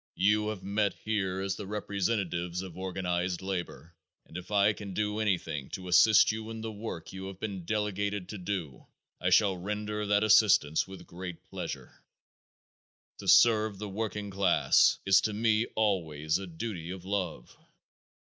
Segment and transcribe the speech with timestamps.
[0.15, 3.93] You have met here as the representatives of organized labor
[4.25, 7.65] and if I can do anything to assist you in the work you have been
[7.65, 8.87] delegated to do
[9.21, 12.03] I shall render that assistance with great pleasure.
[13.19, 17.55] To serve the working class is to me always a duty of love.